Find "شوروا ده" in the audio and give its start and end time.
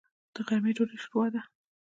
1.03-1.41